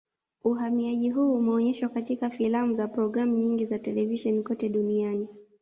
Uhamiaji 0.43 1.09
huu 1.09 1.33
umeonyeshwa 1.35 1.89
katika 1.89 2.29
filamu 2.29 2.77
na 2.77 2.87
programu 2.87 3.37
nyingi 3.37 3.65
za 3.65 3.79
televisheni 3.79 4.43
kote 4.43 4.69
duniani 4.69 5.27